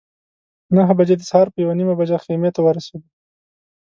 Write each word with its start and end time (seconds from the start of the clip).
نهه 0.75 0.93
بجې 0.99 1.15
د 1.17 1.21
سهار 1.29 1.47
په 1.51 1.57
یوه 1.63 1.73
نیمه 1.79 1.93
بجه 1.99 2.17
خیمې 2.25 2.49
ته 2.55 2.59
ورسېدو. 2.63 3.07